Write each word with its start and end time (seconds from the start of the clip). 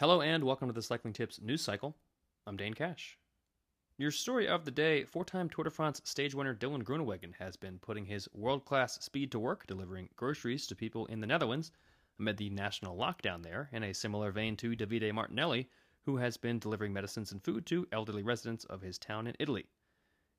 Hello 0.00 0.20
and 0.20 0.44
welcome 0.44 0.68
to 0.68 0.72
the 0.72 0.80
Cycling 0.80 1.12
Tips 1.12 1.40
news 1.42 1.60
cycle. 1.60 1.96
I'm 2.46 2.56
Dane 2.56 2.72
Cash. 2.72 3.18
Your 3.96 4.12
story 4.12 4.46
of 4.46 4.64
the 4.64 4.70
day 4.70 5.02
four 5.02 5.24
time 5.24 5.48
Tour 5.48 5.64
de 5.64 5.70
France 5.70 6.00
stage 6.04 6.36
winner 6.36 6.54
Dylan 6.54 6.84
Groenewegen 6.84 7.34
has 7.40 7.56
been 7.56 7.80
putting 7.80 8.06
his 8.06 8.28
world 8.32 8.64
class 8.64 9.04
speed 9.04 9.32
to 9.32 9.40
work 9.40 9.66
delivering 9.66 10.08
groceries 10.14 10.68
to 10.68 10.76
people 10.76 11.06
in 11.06 11.20
the 11.20 11.26
Netherlands 11.26 11.72
amid 12.20 12.36
the 12.36 12.48
national 12.48 12.96
lockdown 12.96 13.42
there, 13.42 13.68
in 13.72 13.82
a 13.82 13.92
similar 13.92 14.30
vein 14.30 14.56
to 14.58 14.76
Davide 14.76 15.12
Martinelli, 15.12 15.68
who 16.02 16.18
has 16.18 16.36
been 16.36 16.60
delivering 16.60 16.92
medicines 16.92 17.32
and 17.32 17.42
food 17.42 17.66
to 17.66 17.88
elderly 17.90 18.22
residents 18.22 18.64
of 18.66 18.82
his 18.82 18.98
town 18.98 19.26
in 19.26 19.34
Italy. 19.40 19.66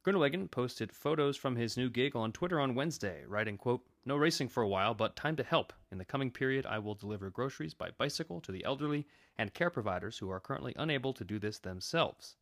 Groenewegen 0.09 0.49
posted 0.49 0.91
photos 0.91 1.37
from 1.37 1.55
his 1.55 1.77
new 1.77 1.87
gig 1.87 2.15
on 2.15 2.31
Twitter 2.31 2.59
on 2.59 2.73
Wednesday, 2.73 3.23
writing, 3.27 3.59
quote, 3.59 3.85
No 4.05 4.15
racing 4.15 4.49
for 4.49 4.63
a 4.63 4.67
while, 4.67 4.95
but 4.95 5.15
time 5.15 5.35
to 5.35 5.43
help. 5.43 5.71
In 5.91 5.99
the 5.99 6.03
coming 6.03 6.31
period, 6.31 6.65
I 6.65 6.79
will 6.79 6.95
deliver 6.95 7.29
groceries 7.29 7.75
by 7.75 7.91
bicycle 7.91 8.41
to 8.41 8.51
the 8.51 8.65
elderly 8.65 9.05
and 9.37 9.53
care 9.53 9.69
providers 9.69 10.17
who 10.17 10.31
are 10.31 10.39
currently 10.39 10.73
unable 10.77 11.13
to 11.13 11.23
do 11.23 11.37
this 11.37 11.59
themselves. 11.59 12.37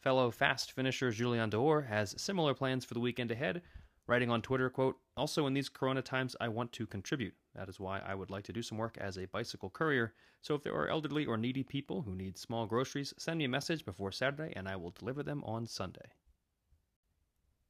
Fellow 0.00 0.30
fast 0.30 0.70
finisher 0.70 1.10
Jolien 1.10 1.48
D'Hoore 1.48 1.86
has 1.86 2.14
similar 2.20 2.52
plans 2.52 2.84
for 2.84 2.92
the 2.92 3.00
weekend 3.00 3.30
ahead, 3.30 3.62
writing 4.06 4.28
on 4.28 4.42
Twitter, 4.42 4.68
quote, 4.68 4.98
Also 5.16 5.46
in 5.46 5.54
these 5.54 5.70
corona 5.70 6.02
times, 6.02 6.36
I 6.42 6.48
want 6.48 6.74
to 6.74 6.86
contribute. 6.86 7.36
That 7.54 7.70
is 7.70 7.80
why 7.80 8.00
I 8.00 8.14
would 8.14 8.28
like 8.28 8.44
to 8.44 8.52
do 8.52 8.60
some 8.60 8.76
work 8.76 8.98
as 9.00 9.16
a 9.16 9.24
bicycle 9.24 9.70
courier. 9.70 10.12
So 10.42 10.54
if 10.54 10.62
there 10.62 10.74
are 10.74 10.88
elderly 10.88 11.24
or 11.24 11.38
needy 11.38 11.62
people 11.62 12.02
who 12.02 12.14
need 12.14 12.36
small 12.36 12.66
groceries, 12.66 13.14
send 13.16 13.38
me 13.38 13.46
a 13.46 13.48
message 13.48 13.86
before 13.86 14.12
Saturday 14.12 14.52
and 14.54 14.68
I 14.68 14.76
will 14.76 14.90
deliver 14.90 15.22
them 15.22 15.42
on 15.44 15.66
Sunday. 15.66 16.12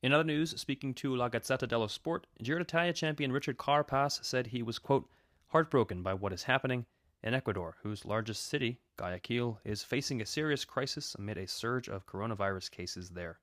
In 0.02 0.12
other 0.12 0.24
news, 0.24 0.60
speaking 0.60 0.92
to 0.94 1.16
La 1.16 1.30
Gazzetta 1.30 1.66
dello 1.66 1.86
Sport, 1.86 2.26
Giro 2.42 2.64
champion 2.64 3.32
Richard 3.32 3.56
Carapaz 3.56 4.22
said 4.22 4.48
he 4.48 4.62
was, 4.62 4.78
quote, 4.78 5.08
heartbroken 5.48 6.02
by 6.02 6.12
what 6.12 6.34
is 6.34 6.42
happening 6.42 6.84
in 7.22 7.32
Ecuador, 7.32 7.76
whose 7.82 8.04
largest 8.04 8.46
city, 8.46 8.78
Guayaquil, 8.98 9.58
is 9.64 9.82
facing 9.82 10.20
a 10.20 10.26
serious 10.26 10.66
crisis 10.66 11.14
amid 11.14 11.38
a 11.38 11.48
surge 11.48 11.88
of 11.88 12.04
coronavirus 12.04 12.70
cases 12.70 13.08
there. 13.08 13.40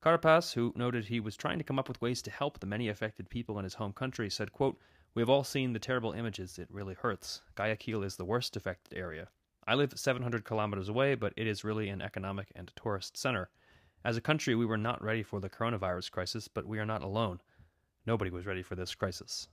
Carapaz, 0.00 0.54
who 0.54 0.72
noted 0.74 1.04
he 1.04 1.20
was 1.20 1.36
trying 1.36 1.58
to 1.58 1.64
come 1.64 1.78
up 1.78 1.86
with 1.86 2.00
ways 2.00 2.22
to 2.22 2.30
help 2.30 2.58
the 2.58 2.66
many 2.66 2.88
affected 2.88 3.28
people 3.28 3.58
in 3.58 3.64
his 3.64 3.74
home 3.74 3.92
country, 3.92 4.30
said, 4.30 4.52
quote, 4.52 4.80
We 5.12 5.20
have 5.20 5.28
all 5.28 5.44
seen 5.44 5.74
the 5.74 5.78
terrible 5.78 6.12
images. 6.12 6.58
It 6.58 6.68
really 6.70 6.94
hurts. 6.94 7.42
Guayaquil 7.56 8.02
is 8.04 8.16
the 8.16 8.24
worst 8.24 8.56
affected 8.56 8.96
area. 8.96 9.28
I 9.66 9.74
live 9.74 9.92
700 9.94 10.46
kilometers 10.46 10.88
away, 10.88 11.14
but 11.14 11.34
it 11.36 11.46
is 11.46 11.62
really 11.62 11.90
an 11.90 12.00
economic 12.00 12.50
and 12.56 12.72
tourist 12.74 13.18
center. 13.18 13.50
As 14.08 14.16
a 14.16 14.22
country, 14.22 14.54
we 14.54 14.64
were 14.64 14.78
not 14.78 15.04
ready 15.04 15.22
for 15.22 15.38
the 15.38 15.50
coronavirus 15.50 16.10
crisis, 16.10 16.48
but 16.48 16.64
we 16.64 16.78
are 16.78 16.86
not 16.86 17.02
alone. 17.02 17.42
Nobody 18.06 18.30
was 18.30 18.46
ready 18.46 18.62
for 18.62 18.74
this 18.74 18.94
crisis. 18.94 19.48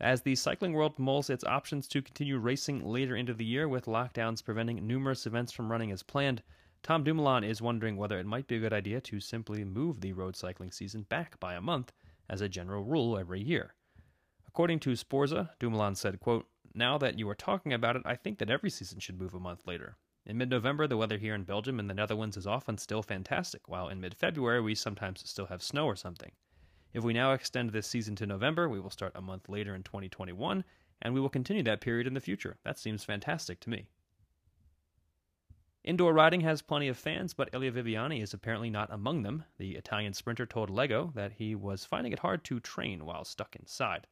As 0.00 0.22
the 0.22 0.34
cycling 0.34 0.72
world 0.72 0.98
mulls 0.98 1.30
its 1.30 1.44
options 1.44 1.86
to 1.86 2.02
continue 2.02 2.38
racing 2.38 2.84
later 2.84 3.14
into 3.14 3.34
the 3.34 3.44
year 3.44 3.68
with 3.68 3.84
lockdowns 3.84 4.44
preventing 4.44 4.84
numerous 4.84 5.26
events 5.26 5.52
from 5.52 5.70
running 5.70 5.92
as 5.92 6.02
planned, 6.02 6.42
Tom 6.82 7.04
Dumoulin 7.04 7.44
is 7.44 7.62
wondering 7.62 7.96
whether 7.96 8.18
it 8.18 8.26
might 8.26 8.48
be 8.48 8.56
a 8.56 8.58
good 8.58 8.72
idea 8.72 9.00
to 9.02 9.20
simply 9.20 9.64
move 9.64 10.00
the 10.00 10.12
road 10.12 10.34
cycling 10.34 10.72
season 10.72 11.02
back 11.02 11.38
by 11.38 11.54
a 11.54 11.60
month 11.60 11.92
as 12.28 12.40
a 12.40 12.48
general 12.48 12.82
rule 12.82 13.16
every 13.16 13.40
year. 13.40 13.76
According 14.48 14.80
to 14.80 14.96
Sporza, 14.96 15.50
Dumoulin 15.60 15.94
said, 15.94 16.18
quote, 16.18 16.48
Now 16.74 16.98
that 16.98 17.16
you 17.16 17.28
are 17.30 17.36
talking 17.36 17.72
about 17.72 17.94
it, 17.94 18.02
I 18.04 18.16
think 18.16 18.38
that 18.40 18.50
every 18.50 18.70
season 18.70 18.98
should 18.98 19.20
move 19.20 19.34
a 19.34 19.38
month 19.38 19.68
later. 19.68 19.98
In 20.26 20.38
mid 20.38 20.50
November, 20.50 20.88
the 20.88 20.96
weather 20.96 21.18
here 21.18 21.36
in 21.36 21.44
Belgium 21.44 21.78
and 21.78 21.88
the 21.88 21.94
Netherlands 21.94 22.36
is 22.36 22.48
often 22.48 22.78
still 22.78 23.00
fantastic, 23.00 23.68
while 23.68 23.88
in 23.88 24.00
mid 24.00 24.12
February, 24.12 24.60
we 24.60 24.74
sometimes 24.74 25.22
still 25.28 25.46
have 25.46 25.62
snow 25.62 25.86
or 25.86 25.94
something. 25.94 26.32
If 26.92 27.04
we 27.04 27.12
now 27.12 27.32
extend 27.32 27.70
this 27.70 27.86
season 27.86 28.16
to 28.16 28.26
November, 28.26 28.68
we 28.68 28.80
will 28.80 28.90
start 28.90 29.12
a 29.14 29.22
month 29.22 29.48
later 29.48 29.72
in 29.72 29.84
2021, 29.84 30.64
and 31.00 31.14
we 31.14 31.20
will 31.20 31.28
continue 31.28 31.62
that 31.62 31.80
period 31.80 32.08
in 32.08 32.14
the 32.14 32.20
future. 32.20 32.56
That 32.64 32.76
seems 32.76 33.04
fantastic 33.04 33.60
to 33.60 33.70
me. 33.70 33.86
Indoor 35.84 36.12
riding 36.12 36.40
has 36.40 36.60
plenty 36.60 36.88
of 36.88 36.98
fans, 36.98 37.32
but 37.32 37.54
Elia 37.54 37.70
Viviani 37.70 38.20
is 38.20 38.34
apparently 38.34 38.68
not 38.68 38.92
among 38.92 39.22
them. 39.22 39.44
The 39.58 39.76
Italian 39.76 40.12
sprinter 40.12 40.44
told 40.44 40.70
Leggo 40.70 41.14
that 41.14 41.34
he 41.34 41.54
was 41.54 41.84
finding 41.84 42.12
it 42.12 42.18
hard 42.18 42.42
to 42.46 42.58
train 42.58 43.04
while 43.04 43.24
stuck 43.24 43.54
inside. 43.54 44.08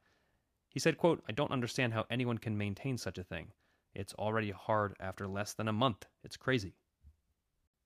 He 0.69 0.79
said, 0.79 0.97
quote, 0.97 1.25
I 1.29 1.33
don't 1.33 1.51
understand 1.51 1.93
how 1.93 2.07
anyone 2.09 2.39
can 2.39 2.57
maintain 2.57 2.99
such 2.99 3.19
a 3.19 3.25
thing. 3.25 3.51
It's 3.94 4.15
already 4.15 4.50
hard 4.50 4.94
after 4.99 5.27
less 5.28 5.53
than 5.53 5.69
a 5.69 5.72
month. 5.72 6.06
It's 6.22 6.37
crazy. 6.37 6.75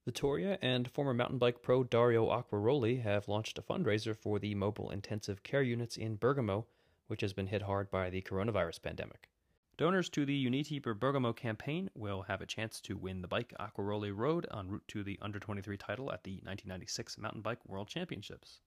Vittoria 0.06 0.58
and 0.62 0.91
former 0.91 1.12
mountain 1.12 1.36
bike 1.36 1.60
pro 1.60 1.84
Dario 1.84 2.28
Acquaroli 2.28 3.02
have 3.02 3.28
launched 3.28 3.58
a 3.58 3.62
fundraiser 3.62 4.16
for 4.16 4.38
the 4.38 4.54
mobile 4.54 4.91
intensive 4.91 5.42
care 5.42 5.62
units 5.62 5.98
in 5.98 6.16
Bergamo, 6.16 6.66
which 7.08 7.20
has 7.20 7.34
been 7.34 7.48
hit 7.48 7.62
hard 7.62 7.91
by 7.91 8.08
the 8.08 8.22
coronavirus 8.22 8.80
pandemic. 8.80 9.28
Donors 9.76 10.08
to 10.08 10.24
the 10.24 10.34
Uniti 10.34 10.82
per 10.82 10.94
Bergamo 10.94 11.32
campaign 11.32 11.91
will 11.94 12.22
have 12.22 12.40
a 12.40 12.46
chance 12.46 12.80
to 12.80 12.96
win 12.96 13.20
the 13.20 13.28
bike 13.28 13.52
Acquaroli 13.60 14.10
rode 14.12 14.46
en 14.52 14.69
route 14.69 14.88
to 14.88 15.04
the 15.04 15.19
under 15.20 15.38
23 15.38 15.76
title 15.76 16.10
at 16.10 16.25
the 16.25 16.32
1996 16.42 17.19
Mountain 17.19 17.42
Bike 17.42 17.60
World 17.64 17.86
Championships. 17.86 18.60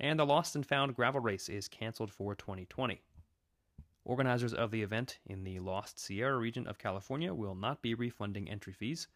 And 0.00 0.18
the 0.18 0.24
Lost 0.24 0.56
and 0.56 0.64
Found 0.66 0.96
gravel 0.96 1.20
race 1.20 1.50
is 1.50 1.68
canceled 1.68 2.10
for 2.10 2.34
2020. 2.34 3.02
Organizers 4.10 4.52
of 4.52 4.72
the 4.72 4.82
event 4.82 5.20
in 5.24 5.44
the 5.44 5.60
Lost 5.60 5.96
Sierra 6.00 6.36
region 6.36 6.66
of 6.66 6.78
California 6.78 7.32
will 7.32 7.54
not 7.54 7.80
be 7.80 7.94
refunding 7.94 8.50
entry 8.50 8.72
fees. 8.72 9.06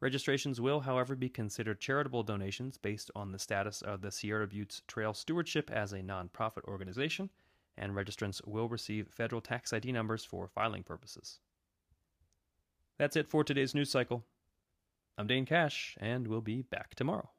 Registrations 0.00 0.60
will, 0.60 0.80
however, 0.80 1.14
be 1.14 1.28
considered 1.28 1.78
charitable 1.78 2.24
donations 2.24 2.76
based 2.76 3.12
on 3.14 3.30
the 3.30 3.38
status 3.38 3.80
of 3.80 4.00
the 4.00 4.10
Sierra 4.10 4.48
Buttes 4.48 4.82
Trail 4.88 5.14
Stewardship 5.14 5.70
as 5.70 5.92
a 5.92 6.00
nonprofit 6.00 6.64
organization, 6.64 7.30
and 7.78 7.92
registrants 7.92 8.44
will 8.44 8.68
receive 8.68 9.06
federal 9.06 9.40
tax 9.40 9.72
ID 9.72 9.92
numbers 9.92 10.24
for 10.24 10.48
filing 10.48 10.82
purposes. 10.82 11.38
That's 12.98 13.14
it 13.14 13.28
for 13.28 13.44
today's 13.44 13.72
news 13.72 13.92
cycle. 13.92 14.24
I'm 15.16 15.28
Dane 15.28 15.46
Cash, 15.46 15.96
and 16.00 16.26
we'll 16.26 16.40
be 16.40 16.62
back 16.62 16.96
tomorrow. 16.96 17.30